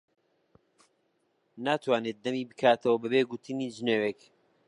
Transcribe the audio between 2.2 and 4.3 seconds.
دەمی بکاتەوە بەبێ گوتنی جنێوێک.